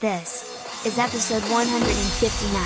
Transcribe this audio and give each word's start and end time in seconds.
This 0.00 0.86
is 0.86 0.98
episode 0.98 1.42
159. 1.52 2.64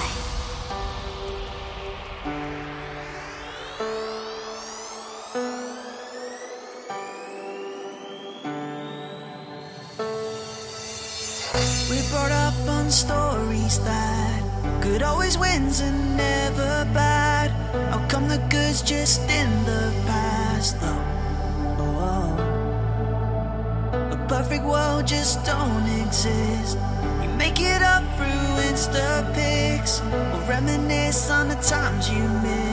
We 11.90 11.98
brought 12.08 12.30
up 12.30 12.54
on 12.68 12.88
stories 12.88 13.80
that 13.80 14.80
good 14.80 15.02
always 15.02 15.36
wins 15.36 15.80
and 15.80 16.16
never 16.16 16.86
bad. 16.94 17.50
How 17.90 18.06
come 18.06 18.28
the 18.28 18.38
good's 18.48 18.80
just 18.80 19.28
in 19.28 19.64
the 19.64 19.92
past, 20.06 20.80
though? 20.80 21.02
Oh, 21.82 22.38
oh. 23.92 24.12
A 24.12 24.26
perfect 24.28 24.62
world 24.64 25.08
just 25.08 25.44
don't 25.44 25.88
exist 26.00 26.78
pick 27.54 27.66
it 27.66 27.82
up, 27.82 28.02
through 28.16 28.26
Insta 28.68 29.32
pics, 29.34 30.00
We'll 30.02 30.46
reminisce 30.48 31.30
on 31.30 31.48
the 31.48 31.56
times 31.56 32.10
you 32.10 32.28
missed. 32.42 32.63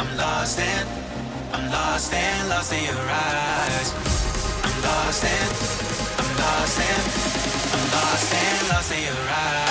I'm 0.00 0.16
lost 0.16 0.58
in, 0.58 0.86
I'm 1.52 1.70
lost 1.70 2.14
in, 2.14 2.48
lost 2.48 2.72
in 2.72 2.84
your 2.84 2.94
eyes. 2.96 3.92
I'm 4.64 4.82
lost 4.82 5.24
in, 5.24 5.48
I'm 6.16 6.36
lost 6.38 6.80
in, 6.80 7.00
I'm 7.74 7.92
lost 7.92 8.32
in, 8.32 8.68
lost 8.70 8.92
in 8.92 9.02
your 9.04 9.28
eyes. 9.28 9.69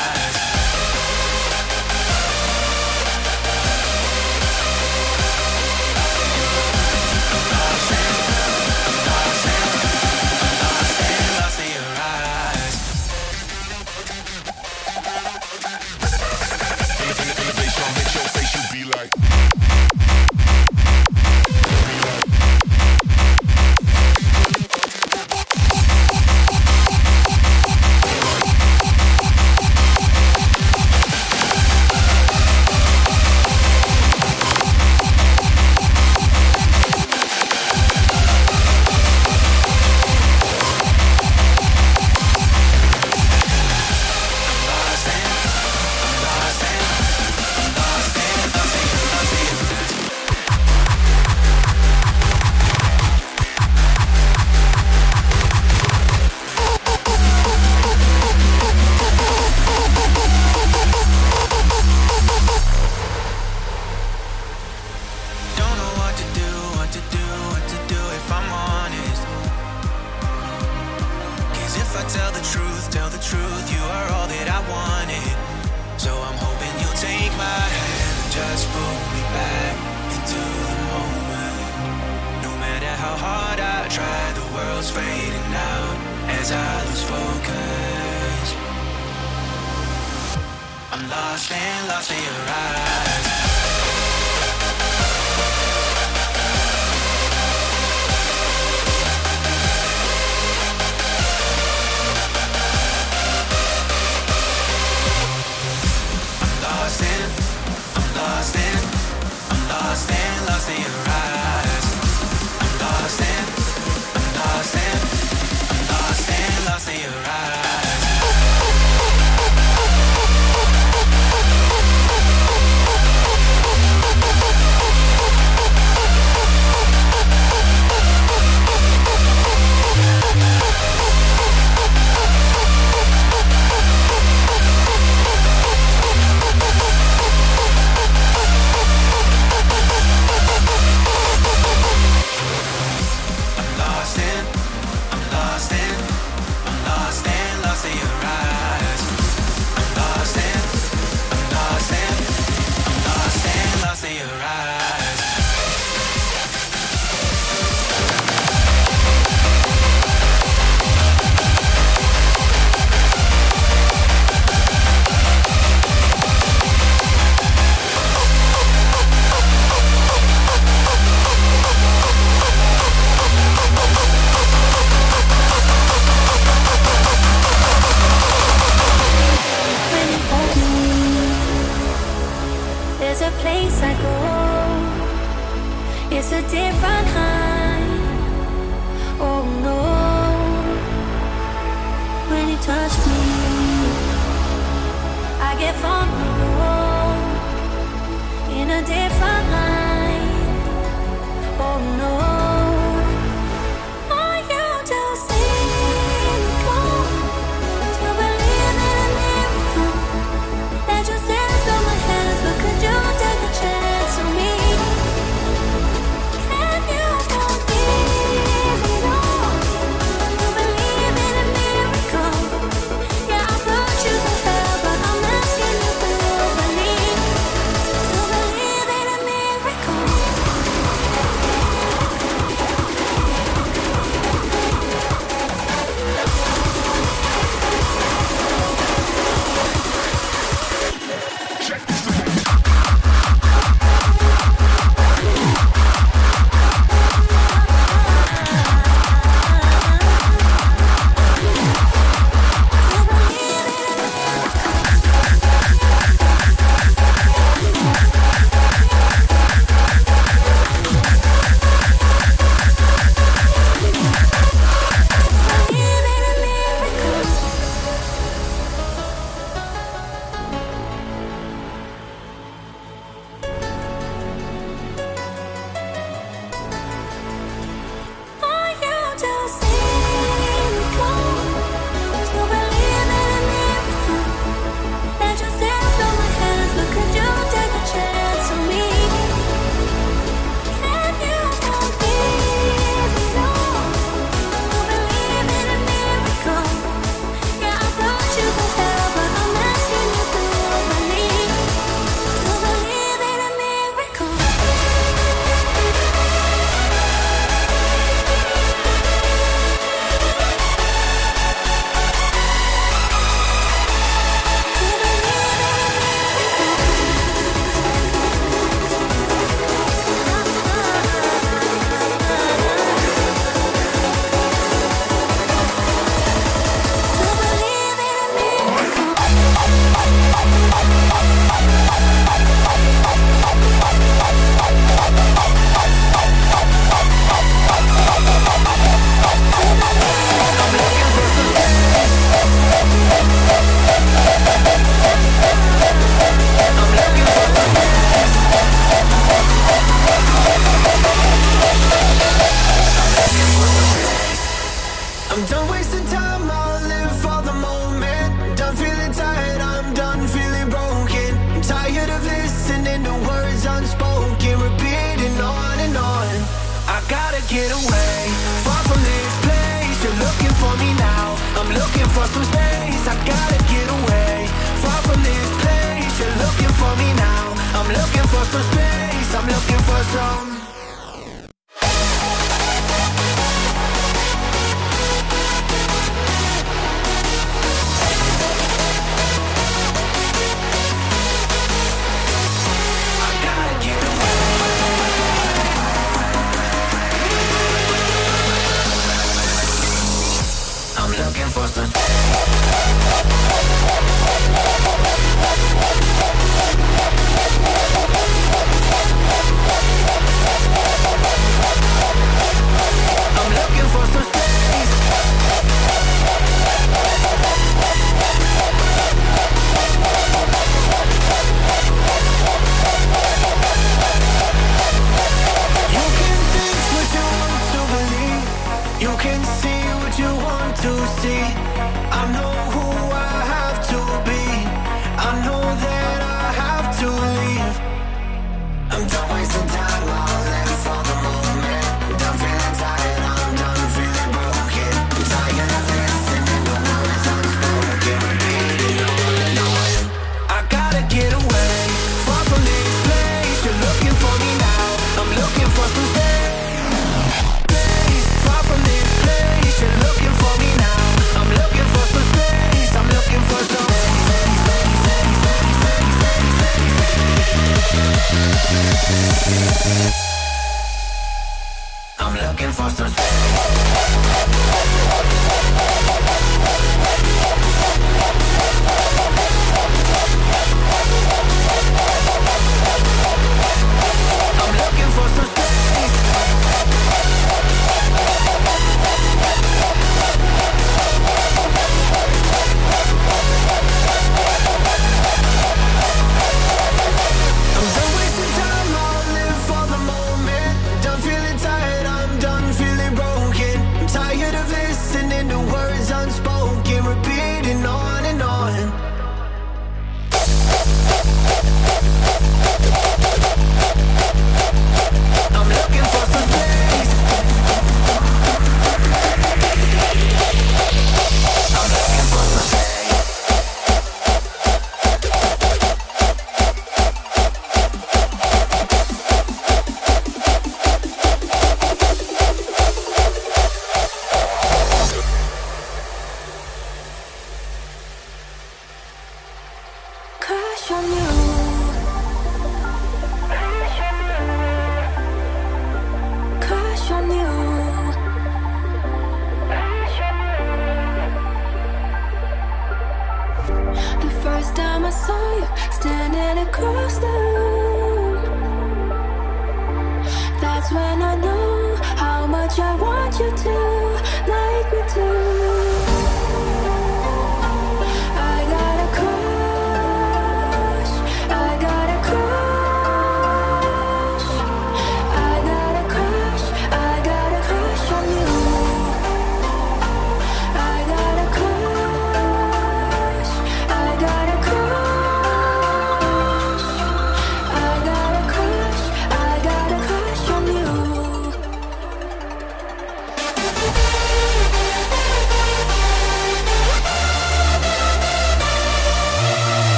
Looking 472.42 472.72
for 472.72 472.90
some 472.90 473.19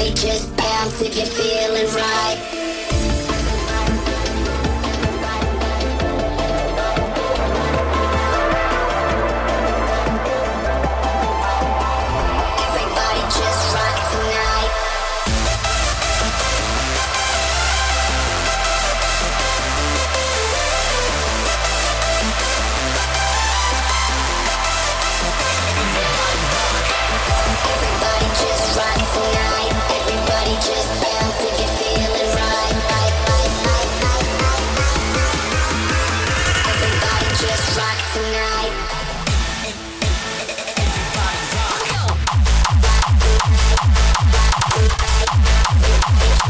Everybody 0.00 0.28
just 0.28 0.56
bounce 0.56 1.02
if 1.02 1.16
you 1.16 1.26
feel 1.26 1.47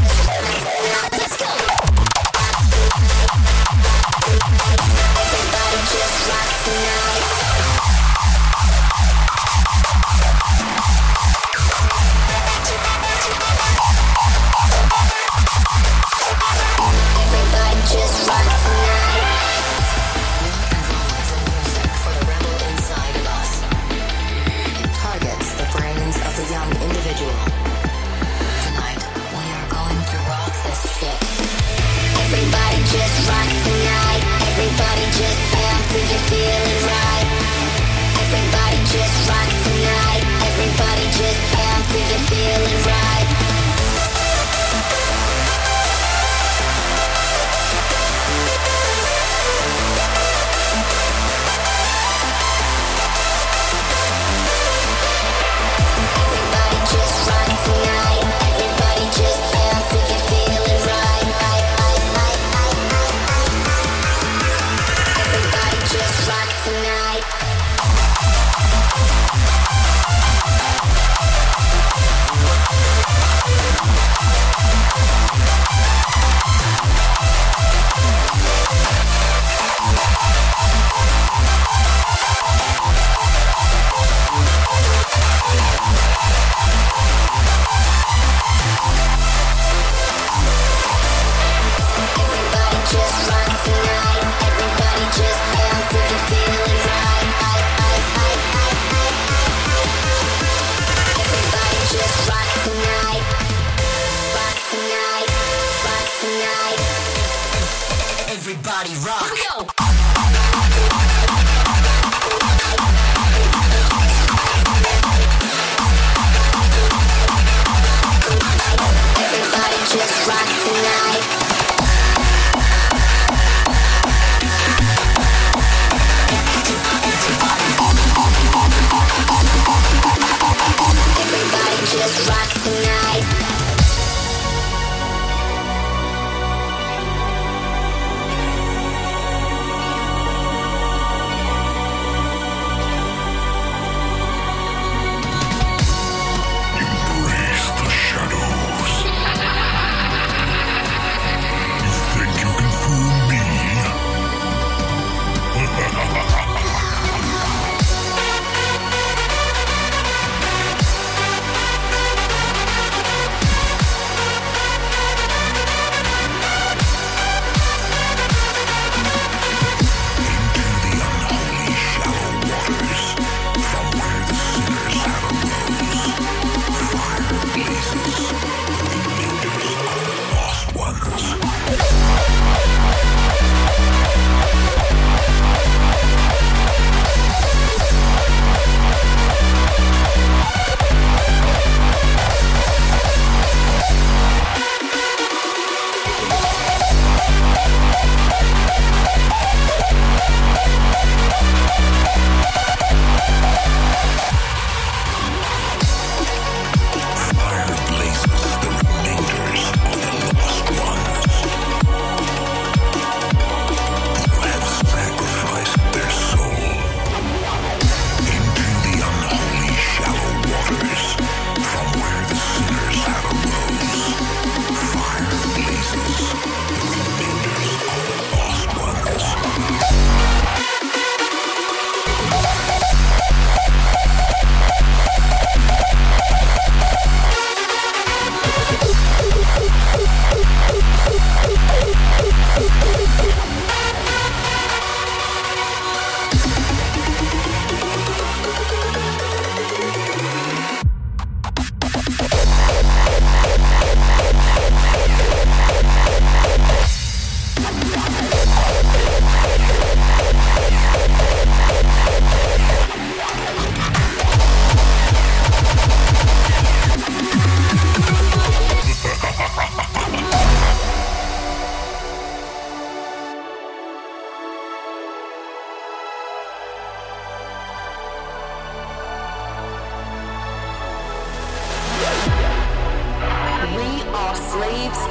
Yeah. 0.01 0.58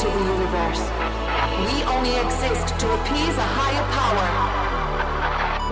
To 0.08 0.18
the 0.18 0.24
universe. 0.24 0.84
We 1.68 1.82
only 1.84 2.16
exist 2.16 2.78
to 2.80 2.86
appease 2.96 3.36
a 3.36 3.48
higher 3.60 3.84
power. 3.92 4.28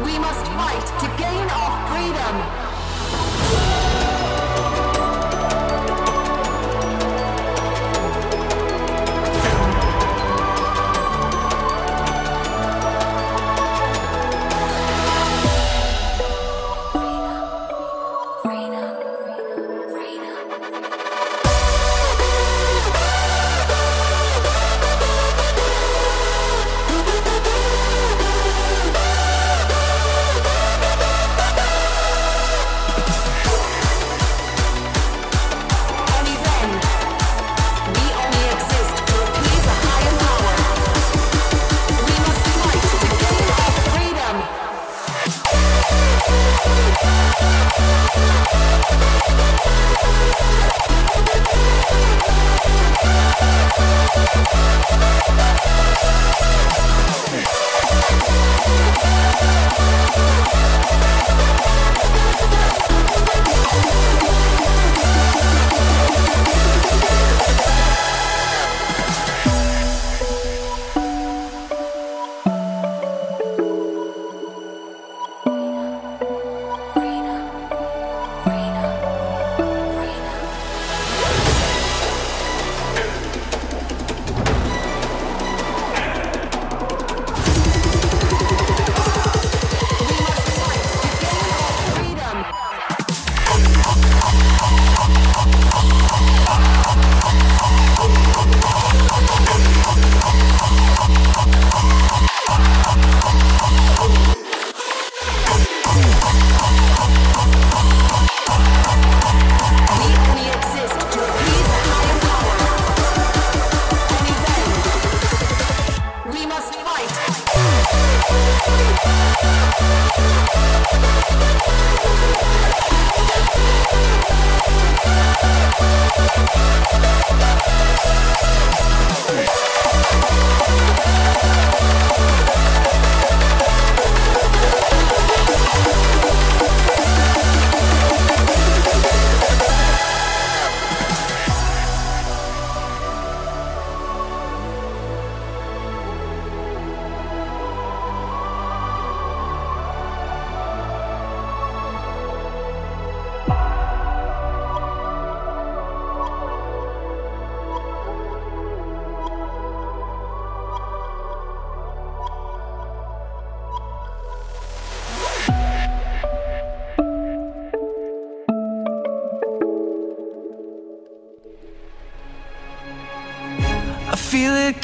We 0.04 0.18
must 0.18 0.44
fight 0.58 0.86
to 1.00 1.06
gain 1.16 1.46
our 1.48 1.72
freedom. 1.88 2.55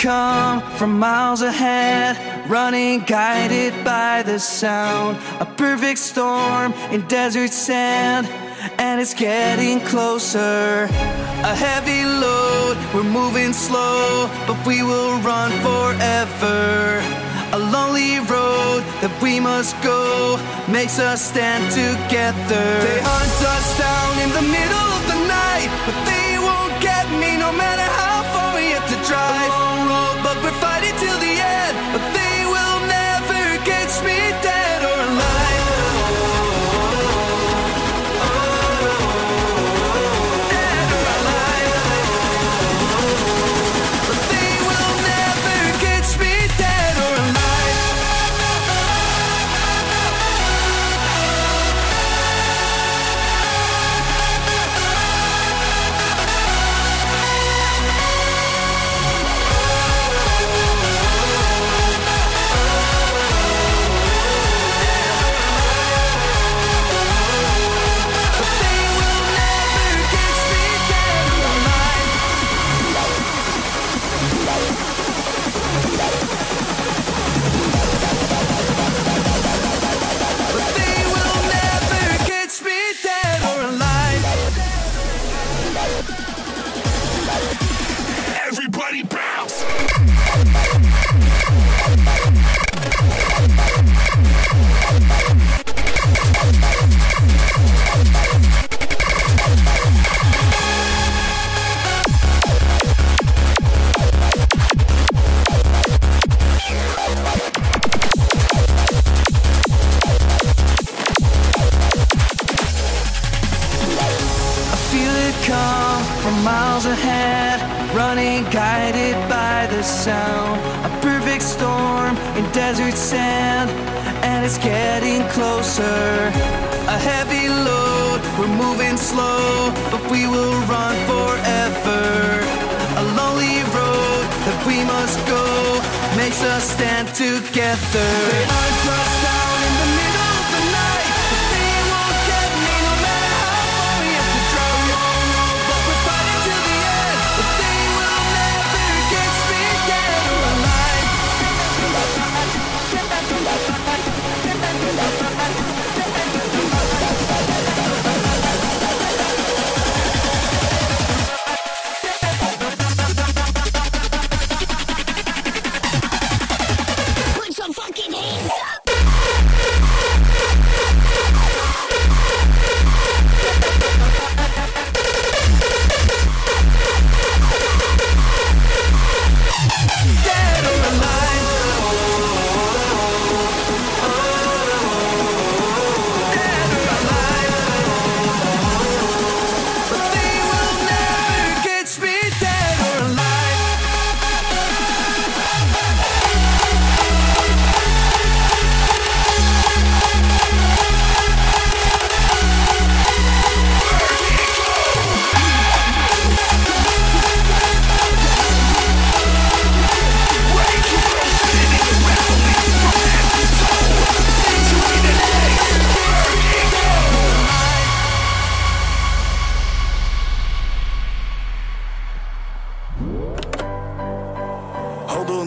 Come 0.03 0.61
from 0.79 0.99
miles 0.99 1.43
ahead, 1.43 2.19
running 2.51 2.99
guided 3.05 3.73
by 3.85 4.21
the 4.25 4.37
sound. 4.37 5.17
A 5.39 5.47
perfect 5.47 6.01
storm 6.01 6.73
in 6.91 7.07
desert 7.07 7.53
sand, 7.53 8.27
and 8.81 9.01
it's 9.01 9.15
getting 9.15 9.79
closer. 9.93 10.89
A 11.51 11.55
heavy 11.55 12.03
load, 12.05 12.77
we're 12.93 13.13
moving 13.21 13.53
slow, 13.53 14.29
but 14.49 14.59
we 14.67 14.83
will 14.83 15.19
run 15.21 15.53
forever. 15.63 16.99
A 17.53 17.61
lonely 17.71 18.19
road 18.27 18.83
that 19.03 19.15
we 19.23 19.39
must 19.39 19.81
go 19.83 20.37
makes 20.67 20.99
us 20.99 21.23
stand 21.23 21.71
together. 21.71 22.67
They 22.89 23.01
hunt 23.07 23.39
us 23.55 23.69
down 23.79 24.13
in 24.25 24.31
the 24.35 24.47
middle 24.51 24.89
of 24.99 25.05
the 25.13 25.21
night, 25.31 25.71
but 25.87 25.97
they 26.11 26.43
won't 26.43 26.75
get 26.83 27.07
me 27.23 27.39
no 27.39 27.53
matter 27.53 27.87
how 28.01 28.19
far 28.35 28.57
we 28.57 28.75
have 28.75 28.89
to 28.91 28.99
drive. 29.09 29.62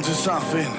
into 0.06 0.18
something. 0.18 0.72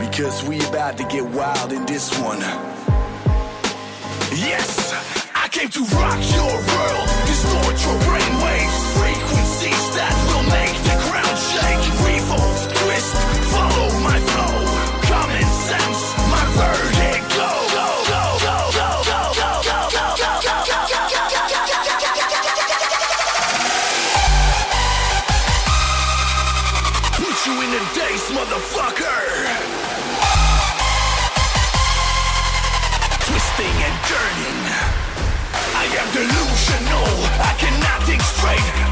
Because 0.00 0.42
we 0.44 0.58
about 0.66 0.96
to 0.98 1.04
get 1.04 1.24
wild 1.24 1.72
in 1.72 1.86
this 1.86 2.10
one. 2.18 2.40
Yes, 4.34 4.92
I 5.34 5.46
came 5.48 5.68
to 5.68 5.80
rock 5.94 6.18
your 6.34 6.54
world, 6.70 7.08
distort 7.26 7.76
your 7.86 7.98
brainwaves, 8.08 8.78
frequencies 8.98 9.84
that 9.94 10.14
will 10.28 10.46
make 10.50 10.76
the 10.90 10.96
ground 11.06 11.38
shake, 11.50 11.84
revolt, 12.02 12.58
twist, 12.74 13.14
follow 13.52 14.00
my 14.00 14.18
flow. 14.18 14.59
I 36.72 37.54
cannot 37.58 38.06
think 38.06 38.22
straight. 38.22 38.89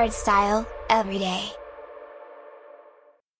Hardstyle. 0.00 0.64